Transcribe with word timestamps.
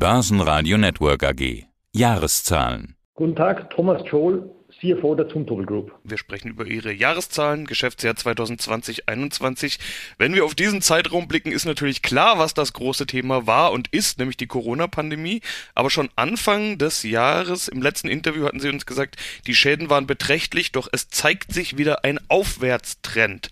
Börsenradio 0.00 0.78
Network 0.78 1.22
AG. 1.22 1.66
Jahreszahlen. 1.92 2.94
Guten 3.14 3.34
Tag, 3.34 3.70
Thomas 3.76 4.00
Scholl, 4.08 4.50
CFO 4.80 5.14
der 5.14 5.28
Zumtobel 5.28 5.66
Group. 5.66 5.94
Wir 6.04 6.16
sprechen 6.16 6.48
über 6.48 6.64
Ihre 6.64 6.90
Jahreszahlen, 6.90 7.66
Geschäftsjahr 7.66 8.14
2020-21. 8.14 9.78
Wenn 10.16 10.34
wir 10.34 10.46
auf 10.46 10.54
diesen 10.54 10.80
Zeitraum 10.80 11.28
blicken, 11.28 11.52
ist 11.52 11.66
natürlich 11.66 12.00
klar, 12.00 12.38
was 12.38 12.54
das 12.54 12.72
große 12.72 13.04
Thema 13.04 13.46
war 13.46 13.72
und 13.72 13.88
ist, 13.88 14.18
nämlich 14.18 14.38
die 14.38 14.46
Corona-Pandemie. 14.46 15.42
Aber 15.74 15.90
schon 15.90 16.08
Anfang 16.16 16.78
des 16.78 17.02
Jahres, 17.02 17.68
im 17.68 17.82
letzten 17.82 18.08
Interview 18.08 18.46
hatten 18.46 18.60
Sie 18.60 18.70
uns 18.70 18.86
gesagt, 18.86 19.16
die 19.46 19.54
Schäden 19.54 19.90
waren 19.90 20.06
beträchtlich, 20.06 20.72
doch 20.72 20.88
es 20.90 21.10
zeigt 21.10 21.52
sich 21.52 21.76
wieder 21.76 22.02
ein 22.04 22.18
Aufwärtstrend. 22.28 23.50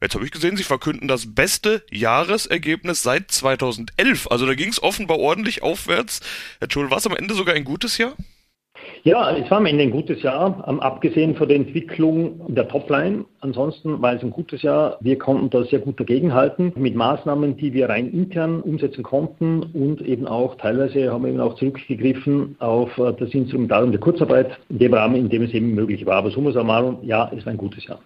Jetzt 0.00 0.14
habe 0.14 0.24
ich 0.24 0.30
gesehen, 0.30 0.56
Sie 0.56 0.62
verkünden 0.62 1.08
das 1.08 1.34
beste 1.34 1.84
Jahresergebnis 1.90 3.02
seit 3.02 3.32
2011. 3.32 4.30
Also 4.30 4.46
da 4.46 4.54
ging 4.54 4.68
es 4.68 4.80
offenbar 4.80 5.18
ordentlich 5.18 5.64
aufwärts. 5.64 6.20
Herr 6.60 6.70
Schul, 6.70 6.88
war 6.88 6.98
es 6.98 7.06
am 7.06 7.16
Ende 7.16 7.34
sogar 7.34 7.56
ein 7.56 7.64
gutes 7.64 7.98
Jahr? 7.98 8.14
Ja, 9.04 9.36
es 9.36 9.50
war 9.50 9.58
am 9.58 9.66
Ende 9.66 9.84
ein 9.84 9.90
gutes 9.90 10.22
Jahr, 10.22 10.62
abgesehen 10.82 11.34
von 11.36 11.48
der 11.48 11.56
Entwicklung 11.56 12.54
der 12.54 12.68
Topline. 12.68 13.24
Ansonsten 13.40 14.02
war 14.02 14.14
es 14.14 14.22
ein 14.22 14.30
gutes 14.30 14.62
Jahr. 14.62 14.98
Wir 15.00 15.18
konnten 15.18 15.50
da 15.50 15.64
sehr 15.64 15.78
gut 15.78 16.00
dagegenhalten 16.00 16.72
mit 16.76 16.94
Maßnahmen, 16.94 17.56
die 17.56 17.72
wir 17.72 17.88
rein 17.88 18.10
intern 18.10 18.60
umsetzen 18.60 19.02
konnten 19.02 19.62
und 19.62 20.02
eben 20.02 20.26
auch 20.26 20.56
teilweise 20.56 21.12
haben 21.12 21.24
wir 21.24 21.30
eben 21.30 21.40
auch 21.40 21.54
zurückgegriffen 21.54 22.56
auf 22.58 22.96
äh, 22.98 23.12
das 23.18 23.32
Instrumentarium 23.32 23.92
der 23.92 24.00
Kurzarbeit 24.00 24.58
in 24.68 24.78
dem 24.78 24.94
Rahmen, 24.94 25.16
in 25.16 25.28
dem 25.28 25.42
es 25.42 25.52
eben 25.52 25.74
möglich 25.74 26.04
war. 26.04 26.16
Aber 26.16 26.30
summa 26.30 26.52
summarum, 26.52 26.98
ja, 27.02 27.30
es 27.36 27.46
war 27.46 27.52
ein 27.52 27.58
gutes 27.58 27.86
Jahr. 27.86 28.00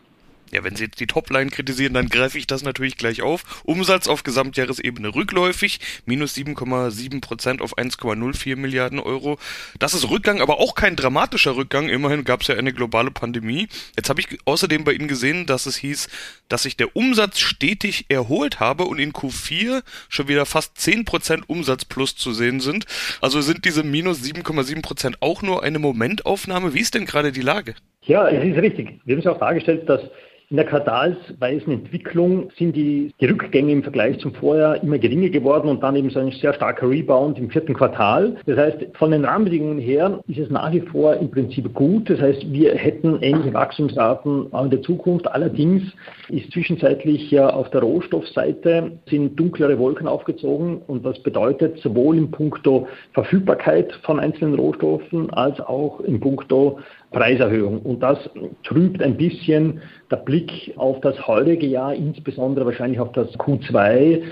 Ja, 0.53 0.63
wenn 0.65 0.77
Sie 0.77 0.85
jetzt 0.85 1.01
die 1.01 1.07
Topline 1.07 1.51
kritisieren, 1.51 1.95
dann 1.95 2.11
greife 2.11 2.37
ich 2.37 2.47
das 2.47 2.63
natürlich 2.63 2.99
gleich 2.99 3.23
auf. 3.23 3.63
Umsatz 3.65 4.07
auf 4.07 4.23
Gesamtjahresebene 4.23 5.15
rückläufig, 5.15 5.81
minus 6.05 6.37
7,7 6.37 7.23
Prozent 7.23 7.63
auf 7.63 7.79
1,04 7.79 8.57
Milliarden 8.57 8.99
Euro. 8.99 9.39
Das 9.79 9.95
ist 9.95 10.11
Rückgang, 10.11 10.43
aber 10.43 10.61
auch 10.61 10.75
kein 10.75 10.95
dramatischer 10.95 11.57
Rückgang. 11.57 11.89
Immerhin 11.89 12.25
gab 12.25 12.43
es 12.43 12.49
ja 12.49 12.57
eine 12.57 12.75
globale 12.75 13.11
Pandemie. 13.11 13.67
Jetzt 13.97 14.11
habe 14.11 14.21
ich 14.21 14.29
außerdem 14.45 14.85
bei 14.85 14.93
Ihnen 14.93 15.09
gesehen, 15.09 15.47
dass 15.47 15.65
es 15.65 15.77
hieß, 15.77 16.11
dass 16.49 16.65
sich 16.65 16.77
der 16.77 16.95
Umsatz 16.95 17.39
stetig 17.39 18.07
erholt 18.11 18.61
habe 18.61 18.85
und 18.85 18.99
in 18.99 19.15
Q4 19.15 19.83
schon 20.11 20.29
wieder 20.29 20.45
fast 20.45 20.77
10 20.77 21.07
Prozent 21.07 21.49
Umsatz 21.49 21.87
plus 21.87 22.15
zu 22.15 22.35
sehen 22.35 22.61
sind. 22.61 22.85
Also 23.23 23.41
sind 23.41 23.65
diese 23.65 23.85
minus 23.85 24.21
7,7 24.23 24.83
Prozent 24.83 25.17
auch 25.23 25.41
nur 25.41 25.63
eine 25.63 25.79
Momentaufnahme? 25.79 26.75
Wie 26.75 26.81
ist 26.81 26.95
denn 26.95 27.07
gerade 27.07 27.33
die 27.33 27.41
Lage? 27.41 27.75
Ja, 28.03 28.29
es 28.29 28.45
ist 28.45 28.61
richtig. 28.61 29.01
Wir 29.07 29.15
haben 29.15 29.21
es 29.21 29.27
auch 29.27 29.39
dargestellt, 29.39 29.89
dass 29.89 30.03
in 30.53 30.57
der 30.57 30.67
quartalsweisen 30.67 31.73
Entwicklung 31.73 32.51
sind 32.59 32.77
die, 32.77 33.15
die 33.19 33.25
Rückgänge 33.25 33.73
im 33.73 33.83
Vergleich 33.83 34.19
zum 34.19 34.35
Vorjahr 34.35 34.83
immer 34.83 34.99
geringer 34.99 35.31
geworden 35.31 35.67
und 35.71 35.83
dann 35.83 35.97
eben 35.97 36.11
so 36.11 36.21
ein 36.21 36.31
sehr 36.31 36.53
starker 36.53 36.91
Rebound 36.91 37.39
im 37.39 37.49
vierten 37.49 37.73
Quartal. 37.73 38.37
Das 38.45 38.59
heißt, 38.59 38.77
von 38.99 39.13
den 39.13 39.25
Rahmenbedingungen 39.25 39.79
her 39.79 40.21
ist 40.29 40.39
es 40.39 40.51
nach 40.51 40.71
wie 40.71 40.83
vor 40.83 41.15
im 41.15 41.31
Prinzip 41.31 41.73
gut. 41.73 42.11
Das 42.11 42.21
heißt, 42.21 42.53
wir 42.53 42.75
hätten 42.75 43.23
ähnliche 43.23 43.55
Wachstumsraten 43.55 44.53
auch 44.53 44.65
in 44.65 44.71
der 44.71 44.83
Zukunft. 44.83 45.27
Allerdings 45.27 45.85
ist 46.29 46.53
zwischenzeitlich 46.53 47.31
ja 47.31 47.49
auf 47.49 47.71
der 47.71 47.81
Rohstoffseite 47.81 48.99
sind 49.09 49.41
dunklere 49.41 49.79
Wolken 49.79 50.07
aufgezogen 50.07 50.83
und 50.87 51.03
das 51.07 51.19
bedeutet 51.23 51.79
sowohl 51.79 52.19
im 52.19 52.31
Punkto 52.31 52.89
Verfügbarkeit 53.15 53.91
von 54.03 54.21
einzelnen 54.21 54.57
Rohstoffen 54.57 55.31
als 55.31 55.59
auch 55.61 56.01
im 56.01 56.21
Punkto 56.21 56.79
Preiserhöhung. 57.13 57.81
Und 57.81 58.03
das 58.03 58.19
trübt 58.65 59.03
ein 59.03 59.17
bisschen 59.17 59.81
der 60.11 60.17
Blick 60.17 60.73
auf 60.77 61.01
das 61.01 61.27
heutige 61.27 61.67
Jahr, 61.67 61.95
insbesondere 61.95 62.67
wahrscheinlich 62.67 63.01
auf 63.01 63.13
das 63.13 63.29
Q2 63.39 64.23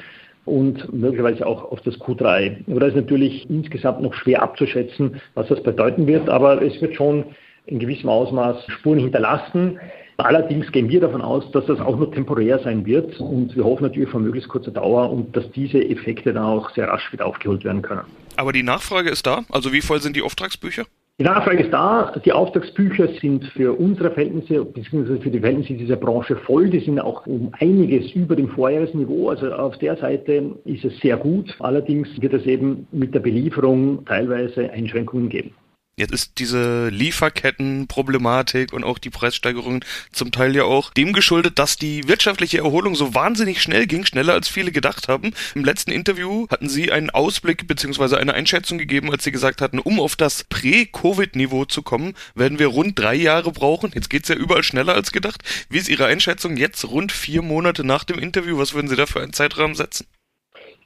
und 0.47 0.93
möglicherweise 0.93 1.47
auch 1.47 1.71
auf 1.71 1.81
das 1.83 1.95
Q3. 2.01 2.69
Aber 2.71 2.81
das 2.81 2.91
ist 2.91 2.97
natürlich 2.97 3.49
insgesamt 3.49 4.03
noch 4.03 4.15
schwer 4.15 4.43
abzuschätzen, 4.43 5.21
was 5.35 5.49
das 5.49 5.63
bedeuten 5.63 6.07
wird, 6.07 6.29
aber 6.29 6.61
es 6.63 6.81
wird 6.81 6.97
schon 6.97 7.25
in 7.67 7.79
gewissem 7.79 8.09
Ausmaß 8.09 8.67
Spuren 8.69 8.99
hinterlassen. 8.99 9.79
Allerdings 10.17 10.71
gehen 10.73 10.89
wir 10.91 11.01
davon 11.01 11.23
aus, 11.23 11.51
dass 11.53 11.65
das 11.67 11.81
auch 11.81 11.97
nur 11.97 12.13
temporär 12.13 12.59
sein 12.59 12.85
wird 12.85 13.19
und 13.21 13.57
wir 13.57 13.65
hoffen 13.65 13.85
natürlich 13.85 14.11
von 14.11 14.23
möglichst 14.23 14.51
kurzer 14.51 14.71
Dauer 14.71 15.11
und 15.11 15.35
dass 15.35 15.51
diese 15.53 15.79
Effekte 15.79 16.33
dann 16.33 16.45
auch 16.45 16.71
sehr 16.71 16.89
rasch 16.89 17.11
wieder 17.13 17.27
aufgeholt 17.27 17.65
werden 17.65 17.81
können. 17.81 18.03
Aber 18.37 18.53
die 18.53 18.63
Nachfrage 18.63 19.09
ist 19.09 19.27
da? 19.27 19.45
Also 19.51 19.73
wie 19.73 19.81
voll 19.81 20.01
sind 20.01 20.17
die 20.17 20.23
Auftragsbücher? 20.23 20.85
Die 21.21 21.25
Nachfrage 21.25 21.65
ist 21.65 21.71
da. 21.71 22.15
Die 22.25 22.33
Auftragsbücher 22.33 23.09
sind 23.21 23.45
für 23.49 23.79
unsere 23.79 24.11
Verhältnisse 24.11 24.65
bzw. 24.65 25.21
für 25.21 25.29
die 25.29 25.39
Verhältnisse 25.39 25.75
dieser 25.75 25.97
Branche 25.97 26.35
voll. 26.35 26.71
Die 26.71 26.81
sind 26.81 26.99
auch 26.99 27.27
um 27.27 27.53
einiges 27.61 28.11
über 28.13 28.35
dem 28.35 28.49
Vorjahresniveau. 28.49 29.29
Also 29.29 29.53
auf 29.53 29.77
der 29.81 29.99
Seite 29.99 30.57
ist 30.65 30.83
es 30.83 30.99
sehr 31.01 31.19
gut. 31.19 31.55
Allerdings 31.59 32.09
wird 32.23 32.33
es 32.33 32.47
eben 32.47 32.87
mit 32.91 33.15
der 33.15 33.21
Belieferung 33.21 34.03
teilweise 34.07 34.71
Einschränkungen 34.71 35.29
geben. 35.29 35.53
Jetzt 36.01 36.15
ist 36.15 36.39
diese 36.39 36.89
Lieferkettenproblematik 36.89 38.73
und 38.73 38.85
auch 38.85 38.97
die 38.97 39.11
Preissteigerungen 39.11 39.85
zum 40.13 40.33
Teil 40.33 40.57
ja 40.57 40.65
auch 40.65 40.95
dem 40.95 41.13
geschuldet, 41.13 41.59
dass 41.59 41.77
die 41.77 42.09
wirtschaftliche 42.09 42.57
Erholung 42.57 42.95
so 42.95 43.15
wahnsinnig 43.15 43.61
schnell 43.61 43.87
ging, 43.87 44.07
schneller 44.07 44.33
als 44.33 44.49
viele 44.49 44.73
gedacht 44.73 45.09
haben. 45.09 45.35
Im 45.55 45.63
letzten 45.63 45.91
Interview 45.91 46.47
hatten 46.49 46.71
Sie 46.71 46.91
einen 46.91 47.11
Ausblick 47.11 47.69
bzw. 47.69 48.17
eine 48.17 48.33
Einschätzung 48.33 48.79
gegeben, 48.79 49.13
als 49.13 49.25
Sie 49.25 49.31
gesagt 49.31 49.61
hatten, 49.61 49.79
um 49.79 50.01
auf 50.01 50.17
das 50.17 50.45
Prä-Covid-Niveau 50.45 51.67
zu 51.67 51.83
kommen, 51.83 52.15
werden 52.35 52.59
wir 52.59 52.69
rund 52.69 52.99
drei 52.99 53.15
Jahre 53.15 53.53
brauchen. 53.53 53.91
Jetzt 53.95 54.09
geht's 54.09 54.31
ja 54.31 54.37
überall 54.37 54.63
schneller 54.63 54.95
als 54.95 55.13
gedacht. 55.13 55.43
Wie 55.69 55.77
ist 55.77 55.91
Ihre 55.91 56.07
Einschätzung 56.07 56.57
jetzt 56.57 56.83
rund 56.89 57.13
vier 57.13 57.43
Monate 57.43 57.85
nach 57.85 58.05
dem 58.05 58.19
Interview? 58.19 58.57
Was 58.57 58.73
würden 58.73 58.89
Sie 58.89 58.97
da 58.97 59.05
für 59.05 59.21
einen 59.21 59.35
Zeitrahmen 59.35 59.75
setzen? 59.75 60.07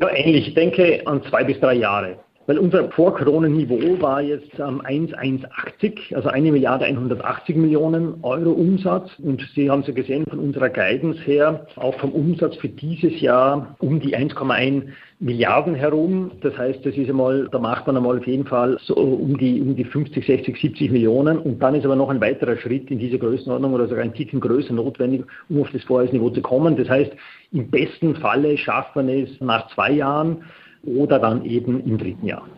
Ja, 0.01 0.11
ähnlich. 0.11 0.49
Ich 0.49 0.55
denke 0.55 1.03
an 1.07 1.23
zwei 1.31 1.45
bis 1.45 1.61
drei 1.61 1.75
Jahre. 1.75 2.24
Weil 2.47 2.59
unser 2.59 2.91
Vor-Corona-Niveau 2.91 4.03
war 4.03 4.21
jetzt 4.21 4.59
ähm, 4.59 4.83
1,180, 4.85 6.15
also 6.15 6.29
eine 6.29 6.53
Milliarde 6.53 6.85
180 6.85 7.57
Millionen 7.57 8.23
Euro 8.23 8.51
Umsatz. 8.51 9.11
Und 9.19 9.43
Sie 9.55 9.71
haben 9.71 9.81
es 9.81 9.87
ja 9.87 9.95
gesehen 9.95 10.27
von 10.29 10.39
unserer 10.39 10.69
Guidance 10.69 11.21
her, 11.23 11.67
auch 11.77 11.99
vom 12.01 12.13
Umsatz 12.13 12.57
für 12.57 12.69
dieses 12.69 13.19
Jahr 13.21 13.75
um 13.79 13.99
die 13.99 14.15
1,1 14.15 14.83
Milliarden 15.21 15.75
herum. 15.75 16.33
Das 16.43 16.59
heißt, 16.59 16.85
das 16.85 16.95
ist 16.97 17.09
einmal, 17.09 17.49
da 17.51 17.59
macht 17.59 17.87
man 17.87 17.97
einmal 17.97 18.19
auf 18.19 18.27
jeden 18.27 18.47
Fall 18.47 18.77
so 18.83 18.95
um 18.95 19.39
die, 19.39 19.63
um 19.63 19.75
die 19.75 19.85
50, 19.85 20.27
60, 20.27 20.61
70 20.61 20.91
Millionen. 20.91 21.39
Und 21.39 21.63
dann 21.63 21.75
ist 21.75 21.87
aber 21.87 21.97
noch 21.97 22.11
ein 22.11 22.21
weiterer 22.21 22.59
Schritt 22.59 22.91
in 22.91 22.99
diese 22.99 23.19
Größenordnung 23.19 23.73
oder 23.73 23.89
sogar 23.89 24.05
ein 24.05 24.13
Ticken 24.13 24.41
größer 24.41 24.75
notwendig, 24.75 25.25
um 25.49 25.63
auf 25.63 25.71
das 25.73 25.83
Vorjahresniveau 25.85 26.29
zu 26.29 26.43
kommen. 26.43 26.77
Das 26.77 26.91
heißt, 26.91 27.13
im 27.53 27.71
besten 27.71 28.17
Falle 28.17 28.59
schafft 28.59 28.97
man 28.97 29.09
es 29.09 29.31
nach 29.41 29.73
zwei 29.75 29.93
Jahren, 29.93 30.45
oder 30.87 31.19
dann 31.19 31.45
eben 31.45 31.85
im 31.85 31.99
dritten 31.99 32.27
Jahr. 32.27 32.49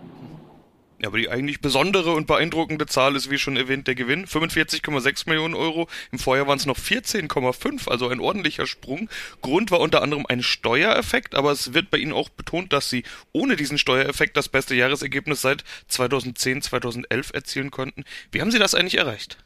Ja, 0.98 1.08
aber 1.08 1.18
die 1.18 1.28
eigentlich 1.28 1.60
besondere 1.60 2.14
und 2.14 2.26
beeindruckende 2.26 2.86
Zahl 2.86 3.16
ist, 3.16 3.30
wie 3.30 3.36
schon 3.36 3.58
erwähnt, 3.58 3.86
der 3.86 3.94
Gewinn. 3.94 4.24
45,6 4.24 5.28
Millionen 5.28 5.54
Euro. 5.54 5.88
Im 6.10 6.18
Vorjahr 6.18 6.46
waren 6.46 6.56
es 6.56 6.64
noch 6.64 6.78
14,5, 6.78 7.88
also 7.88 8.08
ein 8.08 8.18
ordentlicher 8.18 8.66
Sprung. 8.66 9.10
Grund 9.42 9.70
war 9.70 9.80
unter 9.80 10.02
anderem 10.02 10.24
ein 10.26 10.42
Steuereffekt, 10.42 11.34
aber 11.34 11.52
es 11.52 11.74
wird 11.74 11.90
bei 11.90 11.98
Ihnen 11.98 12.14
auch 12.14 12.30
betont, 12.30 12.72
dass 12.72 12.88
Sie 12.88 13.02
ohne 13.32 13.56
diesen 13.56 13.76
Steuereffekt 13.76 14.38
das 14.38 14.48
beste 14.48 14.74
Jahresergebnis 14.74 15.42
seit 15.42 15.64
2010, 15.88 16.62
2011 16.62 17.30
erzielen 17.34 17.70
konnten. 17.70 18.04
Wie 18.32 18.40
haben 18.40 18.50
Sie 18.50 18.58
das 18.58 18.74
eigentlich 18.74 18.96
erreicht? 18.96 19.36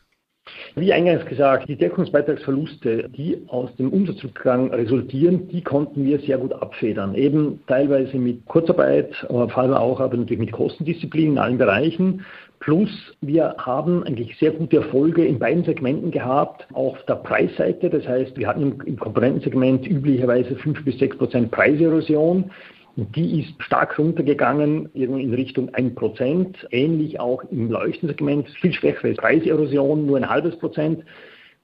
Wie 0.77 0.93
eingangs 0.93 1.27
gesagt, 1.27 1.69
die 1.69 1.77
Deckungsbeitragsverluste, 1.77 3.09
die 3.09 3.43
aus 3.49 3.75
dem 3.77 3.93
Umsatzrückgang 3.93 4.73
resultieren, 4.73 5.49
die 5.49 5.63
konnten 5.63 6.05
wir 6.05 6.21
sehr 6.21 6.39
gut 6.39 6.53
abfedern. 6.53 7.15
Eben 7.15 7.61
teilweise 7.67 8.17
mit 8.19 8.47
Kurzarbeit, 8.47 9.13
aber 9.29 9.49
vor 9.49 9.63
allem 9.63 9.75
auch 9.75 10.01
aber 10.01 10.17
natürlich 10.17 10.39
mit 10.39 10.53
Kostendisziplin 10.53 11.33
in 11.33 11.39
allen 11.39 11.59
Bereichen. 11.59 12.25
Plus 12.61 12.91
wir 13.23 13.55
haben 13.59 14.05
eigentlich 14.05 14.37
sehr 14.39 14.51
gute 14.51 14.77
Erfolge 14.77 15.25
in 15.25 15.39
beiden 15.39 15.65
Segmenten 15.65 16.11
gehabt, 16.11 16.67
auf 16.75 16.97
der 17.09 17.15
Preisseite. 17.17 17.89
Das 17.89 18.07
heißt, 18.07 18.37
wir 18.37 18.47
hatten 18.47 18.79
im 18.85 18.99
Komponentensegment 18.99 19.87
üblicherweise 19.87 20.55
5 20.57 20.85
bis 20.85 20.99
6 20.99 21.17
Prozent 21.17 21.51
Preiserosion. 21.51 22.51
Und 22.97 23.15
die 23.17 23.43
ist 23.43 23.63
stark 23.63 23.99
runtergegangen, 23.99 24.91
in 24.95 25.35
Richtung 25.35 25.71
1%. 25.71 26.55
Ähnlich 26.71 27.21
auch 27.21 27.43
im 27.51 27.71
Leuchtensegment, 27.71 28.49
viel 28.61 28.73
schwächere 28.73 29.15
Preiserosion, 29.15 30.07
nur 30.07 30.17
ein 30.17 30.29
halbes 30.29 30.59
Prozent. 30.59 31.05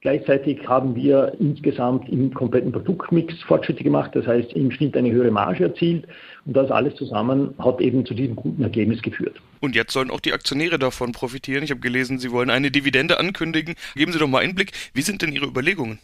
Gleichzeitig 0.01 0.67
haben 0.67 0.95
wir 0.95 1.33
insgesamt 1.39 2.07
im 2.07 2.31
kompletten 2.31 2.71
Produktmix 2.71 3.33
Fortschritte 3.41 3.83
gemacht, 3.83 4.11
das 4.13 4.27
heißt 4.27 4.53
im 4.53 4.69
Schnitt 4.69 4.95
eine 4.95 5.11
höhere 5.11 5.31
Marge 5.31 5.65
erzielt 5.65 6.05
und 6.45 6.55
das 6.55 6.69
alles 6.69 6.93
zusammen 6.95 7.55
hat 7.57 7.81
eben 7.81 8.05
zu 8.05 8.13
diesem 8.13 8.35
guten 8.35 8.61
Ergebnis 8.61 9.01
geführt. 9.01 9.41
Und 9.59 9.75
jetzt 9.75 9.91
sollen 9.91 10.11
auch 10.11 10.19
die 10.19 10.33
Aktionäre 10.33 10.77
davon 10.77 11.13
profitieren. 11.13 11.63
Ich 11.63 11.71
habe 11.71 11.81
gelesen, 11.81 12.19
Sie 12.19 12.31
wollen 12.31 12.51
eine 12.51 12.69
Dividende 12.69 13.19
ankündigen. 13.19 13.73
Geben 13.95 14.11
Sie 14.11 14.19
doch 14.19 14.27
mal 14.27 14.43
Einblick, 14.43 14.71
wie 14.93 15.01
sind 15.01 15.23
denn 15.23 15.31
Ihre 15.31 15.47
Überlegungen? 15.47 15.97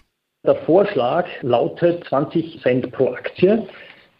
Der 0.43 0.55
Vorschlag 0.55 1.27
lautet 1.41 2.03
20 2.05 2.61
Cent 2.61 2.91
pro 2.91 3.13
Aktie. 3.13 3.65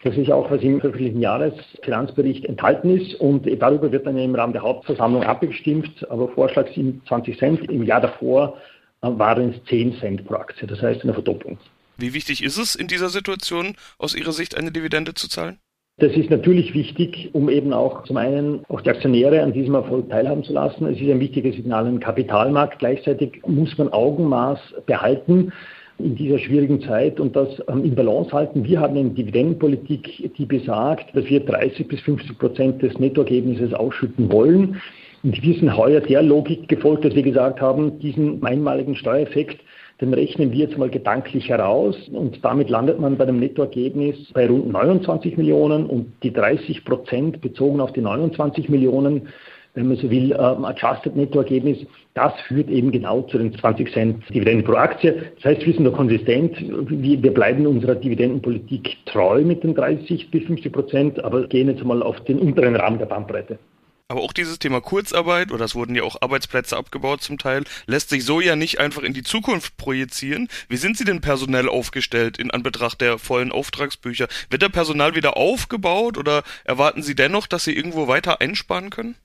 Das 0.04 0.18
ist 0.18 0.30
auch, 0.30 0.50
was 0.50 0.60
im 0.60 0.80
veröffentlichten 0.80 1.22
Jahresfinanzbericht 1.22 2.44
enthalten 2.44 2.90
ist 2.90 3.14
und 3.14 3.46
darüber 3.60 3.90
wird 3.90 4.06
dann 4.06 4.18
im 4.18 4.34
Rahmen 4.34 4.52
der 4.52 4.60
Hauptversammlung 4.60 5.22
abgestimmt. 5.22 6.06
Aber 6.10 6.28
Vorschlag 6.28 6.68
sind 6.74 7.06
20 7.08 7.38
Cent. 7.38 7.70
Im 7.70 7.84
Jahr 7.84 8.02
davor 8.02 8.58
äh, 9.00 9.08
waren 9.08 9.54
es 9.54 9.64
10 9.64 9.96
Cent 10.00 10.26
pro 10.26 10.34
Aktie. 10.34 10.68
Das 10.68 10.82
heißt 10.82 11.02
eine 11.04 11.14
Verdopplung. 11.14 11.56
Wie 11.96 12.12
wichtig 12.12 12.44
ist 12.44 12.58
es 12.58 12.74
in 12.74 12.86
dieser 12.86 13.08
Situation 13.08 13.76
aus 13.98 14.14
Ihrer 14.14 14.32
Sicht 14.32 14.58
eine 14.58 14.70
Dividende 14.70 15.14
zu 15.14 15.26
zahlen? 15.26 15.58
Das 15.96 16.12
ist 16.12 16.28
natürlich 16.28 16.74
wichtig, 16.74 17.30
um 17.32 17.48
eben 17.48 17.72
auch 17.72 18.04
zum 18.04 18.18
einen 18.18 18.62
auch 18.68 18.82
die 18.82 18.90
Aktionäre 18.90 19.42
an 19.42 19.54
diesem 19.54 19.74
Erfolg 19.74 20.10
teilhaben 20.10 20.44
zu 20.44 20.52
lassen. 20.52 20.86
Es 20.86 21.00
ist 21.00 21.08
ein 21.08 21.20
wichtiges 21.20 21.56
Signal 21.56 21.86
im 21.86 22.00
Kapitalmarkt. 22.00 22.78
Gleichzeitig 22.78 23.40
muss 23.46 23.78
man 23.78 23.90
Augenmaß 23.90 24.58
behalten 24.84 25.50
in 25.98 26.16
dieser 26.16 26.38
schwierigen 26.38 26.80
Zeit 26.82 27.20
und 27.20 27.36
das 27.36 27.48
ähm, 27.68 27.84
in 27.84 27.94
Balance 27.94 28.32
halten. 28.32 28.64
Wir 28.64 28.80
haben 28.80 28.96
eine 28.96 29.10
Dividendenpolitik, 29.10 30.32
die 30.36 30.44
besagt, 30.46 31.14
dass 31.16 31.24
wir 31.26 31.40
30 31.40 31.88
bis 31.88 32.00
50 32.00 32.38
Prozent 32.38 32.82
des 32.82 32.98
Nettoergebnisses 32.98 33.72
ausschütten 33.74 34.30
wollen. 34.30 34.80
Und 35.22 35.42
wir 35.42 35.54
sind 35.54 35.76
heuer 35.76 36.00
der 36.00 36.22
Logik 36.22 36.68
gefolgt, 36.68 37.04
dass 37.04 37.14
wir 37.14 37.22
gesagt 37.22 37.60
haben, 37.60 37.98
diesen 38.00 38.44
einmaligen 38.44 38.94
Steuereffekt 38.94 39.60
den 40.00 40.12
rechnen 40.12 40.50
wir 40.50 40.58
jetzt 40.58 40.76
mal 40.76 40.90
gedanklich 40.90 41.48
heraus 41.48 41.96
und 42.12 42.44
damit 42.44 42.68
landet 42.68 42.98
man 42.98 43.16
bei 43.16 43.26
dem 43.26 43.38
Nettoergebnis 43.38 44.32
bei 44.32 44.46
rund 44.48 44.72
29 44.72 45.36
Millionen 45.36 45.86
und 45.86 46.12
die 46.24 46.32
30 46.32 46.84
Prozent 46.84 47.40
bezogen 47.40 47.80
auf 47.80 47.92
die 47.92 48.00
29 48.00 48.68
Millionen, 48.68 49.28
wenn 49.74 49.88
man 49.88 49.96
so 49.96 50.10
will, 50.10 50.32
ähm, 50.32 50.64
Adjusted 50.64 51.16
Nettoergebnis, 51.16 51.78
das 52.14 52.32
führt 52.46 52.70
eben 52.70 52.92
genau 52.92 53.22
zu 53.22 53.38
den 53.38 53.52
20 53.52 53.92
Cent 53.92 54.22
Dividende 54.32 54.64
pro 54.64 54.74
Aktie. 54.74 55.32
Das 55.36 55.44
heißt, 55.44 55.66
wir 55.66 55.74
sind 55.74 55.84
da 55.84 55.90
konsistent, 55.90 56.56
wir 56.60 57.34
bleiben 57.34 57.66
unserer 57.66 57.96
Dividendenpolitik 57.96 58.96
treu 59.06 59.42
mit 59.42 59.64
den 59.64 59.74
30 59.74 60.30
bis 60.30 60.44
50 60.44 60.72
Prozent, 60.72 61.24
aber 61.24 61.46
gehen 61.48 61.68
jetzt 61.68 61.84
mal 61.84 62.02
auf 62.02 62.20
den 62.24 62.38
unteren 62.38 62.76
Rahmen 62.76 62.98
der 62.98 63.06
Bandbreite. 63.06 63.58
Aber 64.06 64.20
auch 64.20 64.34
dieses 64.34 64.58
Thema 64.58 64.80
Kurzarbeit, 64.80 65.50
oder 65.50 65.64
es 65.64 65.74
wurden 65.74 65.96
ja 65.96 66.02
auch 66.02 66.20
Arbeitsplätze 66.20 66.76
abgebaut 66.76 67.22
zum 67.22 67.38
Teil, 67.38 67.64
lässt 67.86 68.10
sich 68.10 68.24
so 68.24 68.40
ja 68.40 68.54
nicht 68.54 68.78
einfach 68.78 69.02
in 69.02 69.14
die 69.14 69.22
Zukunft 69.22 69.78
projizieren. 69.78 70.48
Wie 70.68 70.76
sind 70.76 70.98
Sie 70.98 71.04
denn 71.04 71.22
personell 71.22 71.70
aufgestellt 71.70 72.38
in 72.38 72.50
Anbetracht 72.50 73.00
der 73.00 73.18
vollen 73.18 73.50
Auftragsbücher? 73.50 74.28
Wird 74.50 74.62
der 74.62 74.68
Personal 74.68 75.16
wieder 75.16 75.38
aufgebaut 75.38 76.18
oder 76.18 76.44
erwarten 76.64 77.02
Sie 77.02 77.14
dennoch, 77.14 77.46
dass 77.46 77.64
Sie 77.64 77.74
irgendwo 77.74 78.06
weiter 78.06 78.42
einsparen 78.42 78.90
können? 78.90 79.16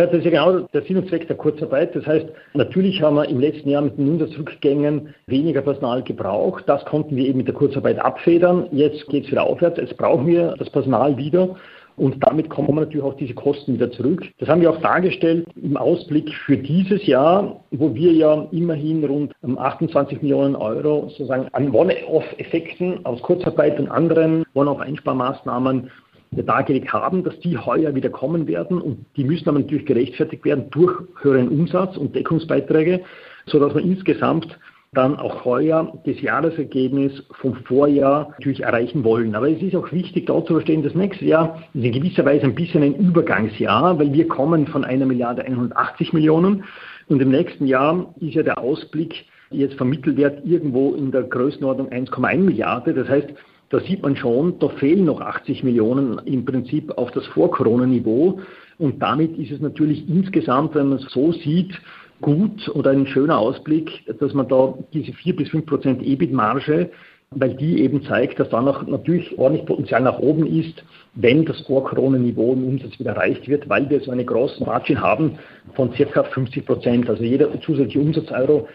Ja, 0.00 0.06
das 0.06 0.20
ist 0.20 0.24
ja 0.24 0.30
genau 0.30 0.60
der 0.60 0.80
Sinn 0.84 0.96
und 0.96 1.10
Zweck 1.10 1.26
der 1.26 1.36
Kurzarbeit. 1.36 1.94
Das 1.94 2.06
heißt, 2.06 2.24
natürlich 2.54 3.02
haben 3.02 3.16
wir 3.16 3.28
im 3.28 3.38
letzten 3.38 3.68
Jahr 3.68 3.82
mit 3.82 3.98
den 3.98 4.08
Umsatzrückgängen 4.08 5.14
weniger 5.26 5.60
Personal 5.60 6.02
gebraucht. 6.02 6.64
Das 6.66 6.82
konnten 6.86 7.16
wir 7.16 7.26
eben 7.26 7.36
mit 7.36 7.48
der 7.48 7.54
Kurzarbeit 7.54 7.98
abfedern. 7.98 8.66
Jetzt 8.72 9.06
geht 9.08 9.26
es 9.26 9.30
wieder 9.30 9.42
aufwärts. 9.42 9.78
Jetzt 9.78 9.98
brauchen 9.98 10.26
wir 10.26 10.54
das 10.58 10.70
Personal 10.70 11.18
wieder. 11.18 11.54
Und 11.96 12.16
damit 12.24 12.48
kommen 12.48 12.76
natürlich 12.76 13.04
auch 13.04 13.16
diese 13.18 13.34
Kosten 13.34 13.74
wieder 13.74 13.90
zurück. 13.90 14.26
Das 14.38 14.48
haben 14.48 14.62
wir 14.62 14.70
auch 14.70 14.80
dargestellt 14.80 15.46
im 15.62 15.76
Ausblick 15.76 16.32
für 16.46 16.56
dieses 16.56 17.06
Jahr, 17.06 17.62
wo 17.70 17.94
wir 17.94 18.12
ja 18.12 18.48
immerhin 18.52 19.04
rund 19.04 19.34
28 19.44 20.22
Millionen 20.22 20.56
Euro 20.56 21.10
sozusagen 21.10 21.48
an 21.52 21.72
One-Off-Effekten 21.72 23.04
aus 23.04 23.20
Kurzarbeit 23.20 23.78
und 23.78 23.90
anderen 23.90 24.46
One-Off-Einsparmaßnahmen 24.54 25.90
dargelegt 26.30 26.92
haben, 26.92 27.24
dass 27.24 27.38
die 27.40 27.58
heuer 27.58 27.94
wieder 27.94 28.10
kommen 28.10 28.46
werden 28.46 28.80
und 28.80 29.04
die 29.16 29.24
müssen 29.24 29.48
aber 29.48 29.58
natürlich 29.58 29.86
gerechtfertigt 29.86 30.44
werden 30.44 30.66
durch 30.70 30.96
höheren 31.22 31.48
Umsatz 31.48 31.96
und 31.96 32.14
Deckungsbeiträge, 32.14 33.00
sodass 33.46 33.74
man 33.74 33.84
insgesamt 33.84 34.58
dann 34.92 35.16
auch 35.16 35.44
heuer 35.44 36.00
das 36.04 36.20
Jahresergebnis 36.20 37.22
vom 37.40 37.54
Vorjahr 37.64 38.30
natürlich 38.30 38.62
erreichen 38.62 39.04
wollen. 39.04 39.34
Aber 39.36 39.48
es 39.48 39.62
ist 39.62 39.76
auch 39.76 39.90
wichtig, 39.92 40.26
da 40.26 40.44
zu 40.44 40.54
verstehen, 40.54 40.82
das 40.82 40.94
nächste 40.94 41.24
Jahr 41.24 41.62
ist 41.74 41.84
in 41.84 41.92
gewisser 41.92 42.24
Weise 42.24 42.44
ein 42.44 42.56
bisschen 42.56 42.82
ein 42.82 42.96
Übergangsjahr, 42.96 43.98
weil 43.98 44.12
wir 44.12 44.26
kommen 44.26 44.66
von 44.66 44.84
einer 44.84 45.06
Milliarde 45.06 45.42
180 45.42 46.12
Millionen 46.12 46.64
und 47.08 47.22
im 47.22 47.30
nächsten 47.30 47.66
Jahr 47.66 48.12
ist 48.20 48.34
ja 48.34 48.42
der 48.42 48.58
Ausblick 48.58 49.26
jetzt 49.50 49.74
vermittelt 49.74 50.16
wird 50.16 50.44
irgendwo 50.44 50.94
in 50.94 51.10
der 51.10 51.24
Größenordnung 51.24 51.88
1,1 51.88 52.38
Milliarde. 52.38 52.94
Das 52.94 53.08
heißt, 53.08 53.28
da 53.70 53.78
sieht 53.80 54.02
man 54.02 54.16
schon, 54.16 54.58
da 54.58 54.68
fehlen 54.68 55.04
noch 55.04 55.20
80 55.20 55.62
Millionen 55.62 56.18
im 56.26 56.44
Prinzip 56.44 56.96
auf 56.98 57.10
das 57.12 57.24
Vor-Corona-Niveau. 57.28 58.40
Und 58.78 59.00
damit 59.00 59.38
ist 59.38 59.52
es 59.52 59.60
natürlich 59.60 60.08
insgesamt, 60.08 60.74
wenn 60.74 60.88
man 60.88 60.98
es 60.98 61.10
so 61.12 61.32
sieht, 61.32 61.80
gut 62.20 62.68
oder 62.74 62.90
ein 62.90 63.06
schöner 63.06 63.38
Ausblick, 63.38 63.90
dass 64.18 64.34
man 64.34 64.48
da 64.48 64.74
diese 64.92 65.12
4 65.12 65.36
bis 65.36 65.48
5 65.50 65.66
Prozent 65.66 66.02
EBIT-Marge, 66.02 66.90
weil 67.30 67.54
die 67.54 67.80
eben 67.80 68.02
zeigt, 68.02 68.40
dass 68.40 68.50
da 68.50 68.60
noch 68.60 68.84
natürlich 68.88 69.38
ordentlich 69.38 69.64
Potenzial 69.64 70.02
nach 70.02 70.18
oben 70.18 70.46
ist, 70.46 70.82
wenn 71.14 71.44
das 71.44 71.60
Vor-Corona-Niveau 71.60 72.52
im 72.54 72.66
Umsatz 72.66 72.98
wieder 72.98 73.12
erreicht 73.12 73.48
wird, 73.48 73.68
weil 73.68 73.88
wir 73.88 74.00
so 74.00 74.10
eine 74.10 74.24
große 74.24 74.64
Margin 74.64 75.00
haben 75.00 75.38
von 75.74 75.92
circa 75.92 76.24
50 76.24 76.66
Prozent. 76.66 77.08
Also 77.08 77.22
jeder 77.22 77.48
zusätzliche 77.60 78.00
Umsatzeuro 78.00 78.66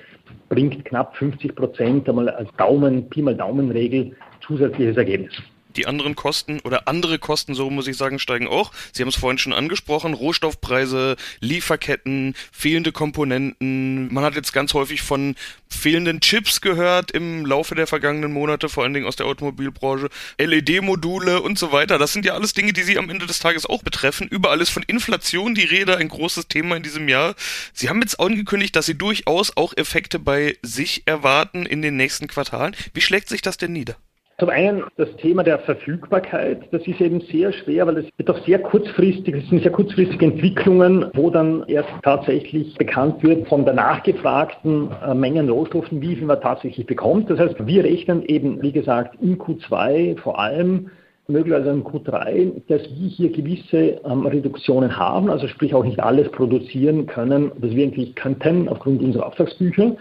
bringt 0.48 0.86
knapp 0.86 1.18
50 1.18 1.54
Prozent 1.54 2.08
einmal 2.08 2.30
als 2.30 2.50
Daumen, 2.58 3.10
Pi 3.10 3.22
mal 3.22 3.36
Daumenregel 3.36 4.14
zusätzliches 4.48 4.98
Ergebnis. 4.98 5.34
Die 5.76 5.88
anderen 5.88 6.16
Kosten 6.16 6.60
oder 6.62 6.88
andere 6.88 7.20
Kosten, 7.20 7.54
so 7.54 7.70
muss 7.70 7.88
ich 7.88 7.98
sagen, 7.98 8.20
steigen 8.20 8.48
auch. 8.48 8.72
Sie 8.94 9.02
haben 9.04 9.10
es 9.10 9.16
vorhin 9.16 9.38
schon 9.38 9.54
angesprochen, 9.54 10.14
Rohstoffpreise, 10.14 11.18
Lieferketten, 11.42 12.34
fehlende 12.52 12.92
Komponenten. 12.94 14.14
Man 14.14 14.24
hat 14.24 14.36
jetzt 14.36 14.54
ganz 14.54 14.74
häufig 14.74 15.02
von 15.02 15.36
fehlenden 15.68 16.22
Chips 16.22 16.62
gehört 16.62 17.12
im 17.12 17.46
Laufe 17.46 17.76
der 17.76 17.88
vergangenen 17.88 18.32
Monate, 18.32 18.70
vor 18.70 18.84
allen 18.84 18.94
Dingen 18.94 19.06
aus 19.06 19.18
der 19.18 19.26
Automobilbranche, 19.26 20.10
LED-Module 20.40 21.42
und 21.42 21.60
so 21.60 21.74
weiter. 21.74 21.98
Das 21.98 22.14
sind 22.14 22.26
ja 22.26 22.36
alles 22.36 22.54
Dinge, 22.54 22.72
die 22.72 22.84
Sie 22.84 22.98
am 22.98 23.10
Ende 23.10 23.26
des 23.26 23.40
Tages 23.40 23.66
auch 23.66 23.84
betreffen. 23.84 24.28
Überall 24.30 24.62
ist 24.62 24.70
von 24.70 24.84
Inflation 24.84 25.56
die 25.56 25.66
Rede, 25.66 25.98
ein 25.98 26.08
großes 26.08 26.48
Thema 26.48 26.78
in 26.78 26.84
diesem 26.84 27.10
Jahr. 27.10 27.36
Sie 27.74 27.90
haben 27.90 28.02
jetzt 28.02 28.20
angekündigt, 28.20 28.76
dass 28.78 28.86
Sie 28.86 28.98
durchaus 28.98 29.58
auch 29.58 29.74
Effekte 29.76 30.20
bei 30.20 30.58
sich 30.62 31.04
erwarten 31.06 31.66
in 31.66 31.82
den 31.82 31.98
nächsten 31.98 32.28
Quartalen. 32.28 32.76
Wie 32.94 33.02
schlägt 33.02 33.28
sich 33.28 33.42
das 33.42 33.58
denn 33.58 33.74
nieder? 33.74 33.98
Zum 34.38 34.50
einen 34.50 34.84
das 34.98 35.08
Thema 35.16 35.44
der 35.44 35.60
Verfügbarkeit. 35.60 36.64
Das 36.72 36.86
ist 36.86 37.00
eben 37.00 37.22
sehr 37.22 37.54
schwer, 37.54 37.88
weil 37.88 38.00
es 38.00 38.06
wird 38.18 38.30
auch 38.30 38.46
sehr 38.46 38.60
kurzfristig, 38.60 39.34
es 39.34 39.50
sind 39.50 39.62
sehr 39.62 39.72
kurzfristige 39.72 40.26
Entwicklungen, 40.26 41.06
wo 41.14 41.30
dann 41.30 41.64
erst 41.68 41.88
tatsächlich 42.04 42.76
bekannt 42.78 43.24
wird 43.24 43.48
von 43.48 43.64
der 43.64 43.76
nachgefragten 43.76 44.90
äh, 45.06 45.14
Mengen 45.14 45.50
Rohstoffen, 45.50 46.02
wie 46.02 46.18
viel 46.18 46.26
man 46.26 46.42
tatsächlich 46.42 46.86
bekommt. 46.86 47.30
Das 47.30 47.40
heißt, 47.40 47.66
wir 47.66 47.86
rechnen 47.86 48.24
eben, 48.26 48.62
wie 48.62 48.74
gesagt, 48.74 49.16
in 49.22 49.38
Q2 49.38 50.18
vor 50.20 50.38
allem 50.38 50.90
möglicherweise 51.28 51.70
in 51.70 51.86
Q3, 51.86 52.62
dass 52.68 52.82
wir 52.82 53.08
hier 53.08 53.32
gewisse 53.32 54.02
ähm, 54.04 54.26
Reduktionen 54.26 54.98
haben, 54.98 55.30
also 55.30 55.48
sprich 55.48 55.74
auch 55.74 55.86
nicht 55.86 56.02
alles 56.02 56.30
produzieren 56.32 57.06
können, 57.06 57.54
was 57.58 57.72
wir 57.72 57.86
eigentlich 57.86 58.16
könnten 58.16 58.68
aufgrund 58.68 59.02
unserer 59.02 59.28
Auftragsbücher. 59.28 59.96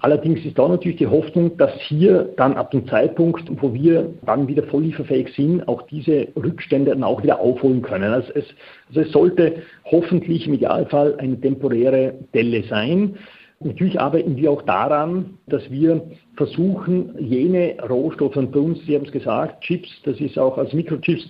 Allerdings 0.00 0.44
ist 0.44 0.56
da 0.56 0.68
natürlich 0.68 0.98
die 0.98 1.08
Hoffnung, 1.08 1.56
dass 1.56 1.72
hier 1.88 2.32
dann 2.36 2.54
ab 2.54 2.70
dem 2.70 2.86
Zeitpunkt, 2.86 3.50
wo 3.60 3.74
wir 3.74 4.14
dann 4.24 4.46
wieder 4.46 4.62
voll 4.64 4.84
lieferfähig 4.84 5.34
sind, 5.34 5.66
auch 5.66 5.82
diese 5.82 6.28
Rückstände 6.36 6.92
dann 6.92 7.02
auch 7.02 7.22
wieder 7.22 7.40
aufholen 7.40 7.82
können. 7.82 8.12
Also 8.12 8.32
es, 8.34 8.44
also 8.88 9.00
es 9.00 9.10
sollte 9.10 9.56
hoffentlich 9.84 10.46
im 10.46 10.54
Idealfall 10.54 11.16
eine 11.18 11.40
temporäre 11.40 12.14
Delle 12.32 12.62
sein. 12.64 13.16
Natürlich 13.60 13.98
arbeiten 14.00 14.36
wir 14.36 14.52
auch 14.52 14.62
daran, 14.62 15.38
dass 15.48 15.68
wir 15.68 16.00
versuchen, 16.36 17.16
jene 17.18 17.74
Rohstoffe, 17.88 18.36
und 18.36 18.52
bei 18.52 18.60
uns, 18.60 18.78
Sie 18.86 18.94
haben 18.94 19.04
es 19.04 19.10
gesagt, 19.10 19.64
Chips, 19.64 19.88
das 20.04 20.20
ist 20.20 20.38
auch 20.38 20.58
als 20.58 20.72
Mikrochips, 20.72 21.26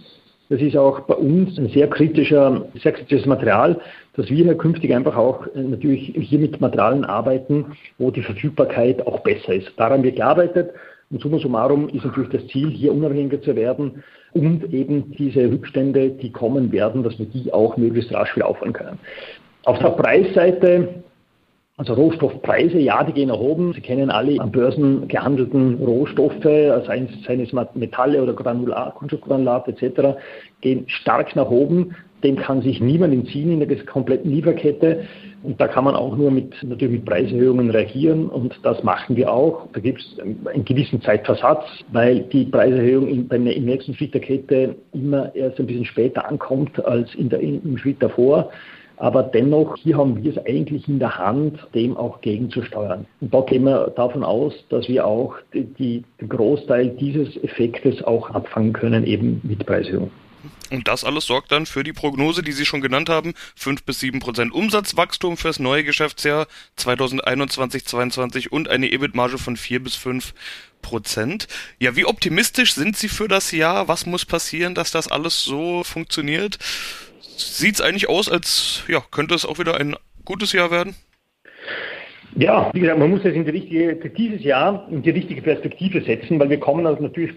das 0.48 0.60
ist 0.60 0.76
auch 0.76 1.00
bei 1.00 1.14
uns 1.14 1.58
ein 1.58 1.68
sehr 1.68 1.88
kritischer, 1.88 2.66
sehr 2.82 2.92
kritisches 2.92 3.26
Material, 3.26 3.80
dass 4.14 4.30
wir 4.30 4.54
künftig 4.56 4.94
einfach 4.94 5.16
auch 5.16 5.46
äh, 5.54 5.60
natürlich 5.60 6.12
hier 6.16 6.38
mit 6.38 6.60
Materialien 6.60 7.04
arbeiten, 7.04 7.76
wo 7.98 8.10
die 8.10 8.22
Verfügbarkeit 8.22 9.06
auch 9.06 9.20
besser 9.20 9.54
ist. 9.54 9.70
Daran 9.76 10.02
wird 10.02 10.16
gearbeitet. 10.16 10.70
Und 11.10 11.22
summa 11.22 11.38
summarum 11.38 11.88
ist 11.88 12.04
natürlich 12.04 12.30
das 12.30 12.46
Ziel, 12.48 12.68
hier 12.68 12.92
unabhängiger 12.92 13.40
zu 13.40 13.56
werden 13.56 14.04
und 14.34 14.74
eben 14.74 15.12
diese 15.12 15.50
Rückstände, 15.50 16.10
die 16.10 16.30
kommen 16.30 16.70
werden, 16.70 17.02
dass 17.02 17.18
wir 17.18 17.24
die 17.26 17.50
auch 17.52 17.78
möglichst 17.78 18.12
rasch 18.12 18.36
wieder 18.36 18.46
aufholen 18.46 18.74
können. 18.74 18.98
Auf 19.64 19.78
der 19.78 19.90
Preisseite 19.90 21.02
also 21.78 21.94
Rohstoffpreise, 21.94 22.78
ja, 22.78 23.04
die 23.04 23.12
gehen 23.12 23.28
nach 23.28 23.38
oben. 23.38 23.72
Sie 23.72 23.80
kennen 23.80 24.10
alle 24.10 24.40
am 24.40 24.50
Börsen 24.50 25.06
gehandelten 25.06 25.76
Rohstoffe, 25.76 26.42
seien 26.42 27.08
es 27.40 27.52
Metalle 27.74 28.20
oder 28.20 28.34
Granulat, 28.34 28.96
Kunststoffgranulat 28.96 29.68
etc., 29.68 30.18
gehen 30.60 30.84
stark 30.88 31.36
nach 31.36 31.48
oben. 31.48 31.94
Dem 32.24 32.34
kann 32.34 32.62
sich 32.62 32.80
niemand 32.80 33.14
entziehen 33.14 33.52
in 33.52 33.60
der 33.60 33.84
kompletten 33.84 34.32
Lieferkette. 34.32 35.04
Und 35.44 35.60
da 35.60 35.68
kann 35.68 35.84
man 35.84 35.94
auch 35.94 36.16
nur 36.16 36.32
mit, 36.32 36.52
natürlich 36.64 36.94
mit 36.96 37.04
Preiserhöhungen 37.04 37.70
reagieren 37.70 38.28
und 38.28 38.58
das 38.64 38.82
machen 38.82 39.14
wir 39.14 39.32
auch. 39.32 39.68
Da 39.72 39.78
gibt 39.78 40.00
es 40.00 40.18
einen 40.18 40.64
gewissen 40.64 41.00
Zeitversatz, 41.00 41.62
weil 41.92 42.22
die 42.22 42.46
Preiserhöhung 42.46 43.06
in, 43.06 43.28
im 43.28 43.64
nächsten 43.64 43.94
Schritt 43.94 44.14
der 44.14 44.20
Kette 44.20 44.74
immer 44.92 45.32
erst 45.36 45.60
ein 45.60 45.66
bisschen 45.66 45.84
später 45.84 46.26
ankommt 46.26 46.84
als 46.84 47.14
in 47.14 47.28
der, 47.28 47.38
im 47.38 47.78
Schritt 47.78 48.02
davor. 48.02 48.50
Aber 48.98 49.22
dennoch, 49.22 49.76
hier 49.76 49.96
haben 49.96 50.22
wir 50.22 50.32
es 50.32 50.46
eigentlich 50.46 50.88
in 50.88 50.98
der 50.98 51.16
Hand, 51.16 51.58
dem 51.74 51.96
auch 51.96 52.20
gegenzusteuern. 52.20 53.06
Und 53.20 53.32
da 53.32 53.40
gehen 53.42 53.64
wir 53.64 53.92
davon 53.96 54.24
aus, 54.24 54.52
dass 54.70 54.88
wir 54.88 55.06
auch 55.06 55.36
die, 55.54 56.02
den 56.20 56.28
Großteil 56.28 56.90
dieses 56.90 57.36
Effektes 57.42 58.02
auch 58.02 58.30
abfangen 58.30 58.72
können, 58.72 59.04
eben 59.04 59.40
mit 59.44 59.64
Preiserhöhung. 59.64 60.10
Und 60.70 60.86
das 60.86 61.04
alles 61.04 61.26
sorgt 61.26 61.50
dann 61.50 61.66
für 61.66 61.82
die 61.82 61.92
Prognose, 61.92 62.42
die 62.42 62.52
Sie 62.52 62.66
schon 62.66 62.80
genannt 62.80 63.08
haben, 63.08 63.34
fünf 63.56 63.82
bis 63.84 64.00
sieben 64.00 64.20
Prozent 64.20 64.52
Umsatzwachstum 64.52 65.36
fürs 65.36 65.58
neue 65.58 65.84
Geschäftsjahr 65.84 66.46
2021-22 66.78 68.48
und 68.48 68.68
eine 68.68 68.90
EBIT-Marge 68.90 69.38
von 69.38 69.56
vier 69.56 69.82
bis 69.82 69.94
fünf 69.94 70.34
Prozent. 70.82 71.48
Ja, 71.78 71.96
wie 71.96 72.04
optimistisch 72.04 72.74
sind 72.74 72.96
Sie 72.96 73.08
für 73.08 73.28
das 73.28 73.50
Jahr? 73.50 73.88
Was 73.88 74.06
muss 74.06 74.24
passieren, 74.24 74.74
dass 74.74 74.90
das 74.90 75.08
alles 75.08 75.42
so 75.42 75.84
funktioniert? 75.84 76.58
Sieht 77.20 77.74
es 77.74 77.80
eigentlich 77.80 78.08
aus, 78.08 78.30
als 78.30 78.82
ja, 78.88 79.02
könnte 79.10 79.34
es 79.34 79.44
auch 79.44 79.58
wieder 79.58 79.76
ein 79.76 79.96
gutes 80.24 80.52
Jahr 80.52 80.70
werden? 80.70 80.94
Ja, 82.36 82.70
wie 82.72 82.80
gesagt, 82.80 82.98
man 82.98 83.10
muss 83.10 83.22
das 83.22 83.32
in 83.32 83.44
die 83.44 83.50
richtige, 83.50 83.96
dieses 84.10 84.44
Jahr 84.44 84.86
in 84.90 85.02
die 85.02 85.10
richtige 85.10 85.42
Perspektive 85.42 86.02
setzen, 86.02 86.38
weil 86.38 86.50
wir 86.50 86.60
kommen 86.60 86.86
also 86.86 87.02
natürlich 87.02 87.32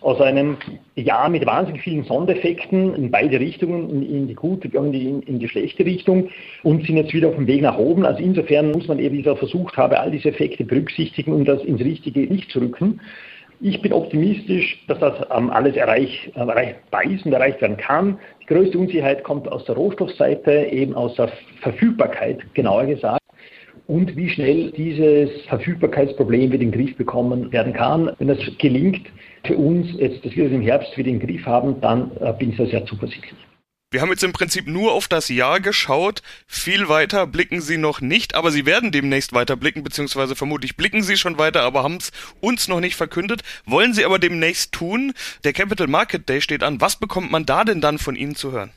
aus 0.00 0.20
einem 0.20 0.56
Jahr 0.96 1.28
mit 1.28 1.46
wahnsinnig 1.46 1.82
vielen 1.82 2.04
Sondereffekten 2.04 2.94
in 2.94 3.10
beide 3.10 3.38
Richtungen, 3.38 3.90
in, 3.90 4.02
in 4.02 4.28
die 4.28 4.34
gute 4.34 4.68
und 4.76 4.94
in, 4.94 5.22
in, 5.22 5.38
die 5.38 5.48
schlechte 5.48 5.84
Richtung 5.84 6.30
und 6.62 6.84
sind 6.84 6.96
jetzt 6.96 7.12
wieder 7.12 7.28
auf 7.28 7.36
dem 7.36 7.46
Weg 7.46 7.62
nach 7.62 7.78
oben. 7.78 8.04
Also 8.04 8.22
insofern 8.22 8.72
muss 8.72 8.88
man 8.88 8.98
eben, 8.98 9.14
wie 9.14 9.20
ich 9.20 9.38
versucht 9.38 9.76
habe, 9.76 10.00
all 10.00 10.10
diese 10.10 10.30
Effekte 10.30 10.64
berücksichtigen, 10.64 11.32
um 11.32 11.44
das 11.44 11.62
ins 11.62 11.80
richtige 11.80 12.22
Licht 12.22 12.50
zu 12.50 12.60
rücken. 12.60 13.00
Ich 13.62 13.82
bin 13.82 13.92
optimistisch, 13.92 14.82
dass 14.88 14.98
das 15.00 15.14
ähm, 15.36 15.50
alles 15.50 15.76
erreich, 15.76 16.32
erreichbar 16.34 17.04
ist 17.04 17.26
und 17.26 17.32
erreicht 17.32 17.60
werden 17.60 17.76
kann. 17.76 18.18
Die 18.42 18.46
größte 18.46 18.78
Unsicherheit 18.78 19.22
kommt 19.22 19.52
aus 19.52 19.66
der 19.66 19.74
Rohstoffseite, 19.74 20.68
eben 20.70 20.94
aus 20.94 21.14
der 21.16 21.30
Verfügbarkeit, 21.60 22.38
genauer 22.54 22.86
gesagt 22.86 23.20
und 23.86 24.16
wie 24.16 24.30
schnell 24.30 24.70
dieses 24.70 25.30
Verfügbarkeitsproblem 25.48 26.52
wieder 26.52 26.62
in 26.62 26.70
den 26.70 26.72
Griff 26.72 26.96
bekommen 26.96 27.52
werden 27.52 27.74
kann. 27.74 28.10
Wenn 28.18 28.28
das 28.28 28.38
gelingt, 28.58 29.06
für 29.44 29.56
uns 29.56 29.88
jetzt, 29.98 30.24
dass 30.24 30.34
wir 30.34 30.44
das 30.44 30.52
im 30.54 30.62
Herbst 30.62 30.96
wieder 30.96 31.10
in 31.10 31.18
den 31.18 31.26
Griff 31.28 31.44
haben, 31.44 31.80
dann 31.82 32.12
äh, 32.20 32.32
bin 32.32 32.50
ich 32.50 32.56
da 32.56 32.64
sehr 32.64 32.86
zuversichtlich. 32.86 33.49
Wir 33.92 34.02
haben 34.02 34.10
jetzt 34.10 34.22
im 34.22 34.32
Prinzip 34.32 34.68
nur 34.68 34.92
auf 34.92 35.08
das 35.08 35.28
Jahr 35.30 35.58
geschaut. 35.58 36.22
Viel 36.46 36.88
weiter 36.88 37.26
blicken 37.26 37.60
Sie 37.60 37.76
noch 37.76 38.00
nicht, 38.00 38.36
aber 38.36 38.52
Sie 38.52 38.64
werden 38.64 38.92
demnächst 38.92 39.32
weiter 39.32 39.56
blicken, 39.56 39.82
beziehungsweise 39.82 40.36
vermutlich 40.36 40.76
blicken 40.76 41.02
Sie 41.02 41.16
schon 41.16 41.38
weiter, 41.38 41.62
aber 41.62 41.82
haben 41.82 41.96
es 41.96 42.12
uns 42.40 42.68
noch 42.68 42.78
nicht 42.78 42.94
verkündet. 42.94 43.42
Wollen 43.66 43.92
Sie 43.92 44.04
aber 44.04 44.20
demnächst 44.20 44.70
tun? 44.70 45.12
Der 45.42 45.52
Capital 45.52 45.88
Market 45.88 46.28
Day 46.28 46.40
steht 46.40 46.62
an. 46.62 46.80
Was 46.80 47.00
bekommt 47.00 47.32
man 47.32 47.46
da 47.46 47.64
denn 47.64 47.80
dann 47.80 47.98
von 47.98 48.14
Ihnen 48.14 48.36
zu 48.36 48.52
hören? 48.52 48.70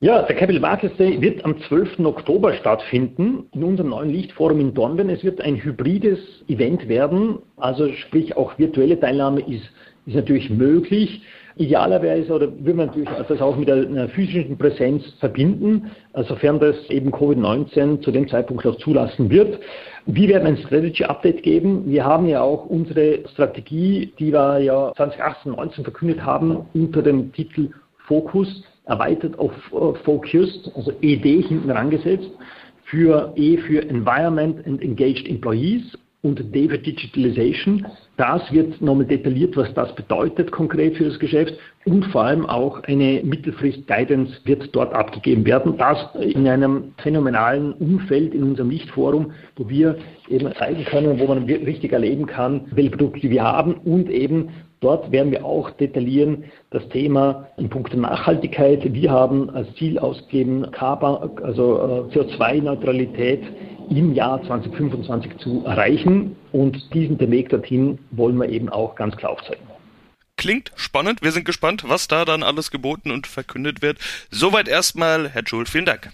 Ja, 0.00 0.22
der 0.22 0.34
Capital 0.34 0.60
Markets 0.60 0.96
Day 0.96 1.20
wird 1.20 1.44
am 1.44 1.62
12. 1.68 2.00
Oktober 2.00 2.52
stattfinden 2.54 3.44
in 3.52 3.62
unserem 3.62 3.90
neuen 3.90 4.10
Lichtforum 4.10 4.58
in 4.58 4.74
Dornbirn. 4.74 5.10
Es 5.10 5.22
wird 5.22 5.40
ein 5.42 5.62
hybrides 5.62 6.18
Event 6.48 6.88
werden, 6.88 7.38
also 7.56 7.92
sprich 7.92 8.36
auch 8.36 8.58
virtuelle 8.58 8.98
Teilnahme 8.98 9.42
ist, 9.42 9.70
ist 10.06 10.16
natürlich 10.16 10.50
möglich. 10.50 11.22
Idealerweise 11.56 12.34
oder 12.34 12.52
würde 12.52 12.74
man 12.74 12.86
natürlich 12.88 13.08
das 13.28 13.40
auch 13.40 13.56
mit 13.56 13.70
einer 13.70 14.08
physischen 14.10 14.58
Präsenz 14.58 15.02
verbinden, 15.20 15.90
sofern 16.28 16.60
das 16.60 16.76
eben 16.90 17.10
Covid-19 17.10 18.02
zu 18.02 18.10
dem 18.10 18.28
Zeitpunkt 18.28 18.66
auch 18.66 18.76
zulassen 18.76 19.30
wird. 19.30 19.58
Wir 20.04 20.28
werden 20.28 20.46
ein 20.46 20.58
Strategy 20.58 21.04
Update 21.04 21.42
geben. 21.42 21.84
Wir 21.86 22.04
haben 22.04 22.28
ja 22.28 22.42
auch 22.42 22.66
unsere 22.66 23.26
Strategie, 23.32 24.12
die 24.18 24.32
wir 24.32 24.58
ja 24.58 24.92
2018, 24.96 25.52
2019 25.54 25.84
verkündet 25.84 26.22
haben, 26.22 26.66
unter 26.74 27.00
dem 27.00 27.32
Titel 27.32 27.70
Fokus 28.06 28.62
erweitert 28.84 29.38
auf 29.38 29.52
äh, 29.72 29.98
Focused, 30.04 30.70
also 30.74 30.92
ED 31.00 31.42
hinten 31.46 31.70
rangesetzt, 31.70 32.30
für 32.84 33.32
E 33.34 33.56
für 33.56 33.82
Environment 33.88 34.64
and 34.66 34.80
Engaged 34.82 35.26
Employees 35.26 35.98
und 36.26 36.54
D 36.54 36.68
für 36.68 36.78
Digitalization. 36.78 37.86
Das 38.16 38.50
wird 38.52 38.80
nochmal 38.80 39.06
detailliert, 39.06 39.56
was 39.56 39.72
das 39.74 39.94
bedeutet 39.94 40.50
konkret 40.50 40.96
für 40.96 41.04
das 41.04 41.18
Geschäft 41.18 41.54
und 41.84 42.04
vor 42.06 42.24
allem 42.24 42.46
auch 42.46 42.82
eine 42.84 43.20
Mittelfrist-Guidance 43.22 44.40
wird 44.44 44.74
dort 44.74 44.92
abgegeben 44.94 45.44
werden. 45.44 45.76
Das 45.76 45.98
in 46.20 46.48
einem 46.48 46.94
phänomenalen 46.98 47.74
Umfeld 47.74 48.34
in 48.34 48.42
unserem 48.42 48.70
Lichtforum, 48.70 49.32
wo 49.56 49.68
wir 49.68 49.96
eben 50.28 50.52
zeigen 50.54 50.84
können, 50.86 51.18
wo 51.20 51.26
man 51.26 51.44
richtig 51.44 51.92
erleben 51.92 52.26
kann, 52.26 52.62
welche 52.72 52.90
Produkte 52.90 53.30
wir 53.30 53.44
haben 53.44 53.74
und 53.74 54.10
eben 54.10 54.48
Dort 54.80 55.10
werden 55.10 55.32
wir 55.32 55.44
auch 55.44 55.70
detaillieren 55.70 56.44
das 56.70 56.86
Thema 56.90 57.48
in 57.56 57.70
puncto 57.70 57.96
Nachhaltigkeit. 57.96 58.92
Wir 58.92 59.10
haben 59.10 59.48
als 59.50 59.72
Ziel 59.76 59.98
ausgegeben, 59.98 60.66
also 60.74 62.08
äh, 62.12 62.14
CO2-Neutralität 62.14 63.42
im 63.88 64.14
Jahr 64.14 64.42
2025 64.42 65.38
zu 65.38 65.64
erreichen. 65.64 66.36
Und 66.52 66.92
diesen 66.94 67.18
den 67.18 67.30
Weg 67.30 67.48
dorthin 67.48 67.98
wollen 68.10 68.36
wir 68.36 68.48
eben 68.48 68.68
auch 68.68 68.94
ganz 68.94 69.16
klar 69.16 69.32
aufzeigen. 69.32 69.66
Klingt 70.36 70.70
spannend. 70.76 71.22
Wir 71.22 71.32
sind 71.32 71.44
gespannt, 71.44 71.84
was 71.86 72.08
da 72.08 72.24
dann 72.24 72.42
alles 72.42 72.70
geboten 72.70 73.10
und 73.10 73.26
verkündet 73.26 73.82
wird. 73.82 73.98
Soweit 74.30 74.68
erstmal, 74.68 75.30
Herr 75.30 75.42
Schul, 75.46 75.66
vielen 75.66 75.86
Dank. 75.86 76.10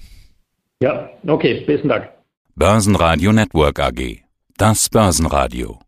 Ja, 0.80 1.10
okay, 1.26 1.64
besten 1.66 1.88
Dank. 1.88 2.08
Börsenradio 2.54 3.32
Network 3.32 3.80
AG. 3.80 4.22
Das 4.56 4.88
Börsenradio. 4.88 5.82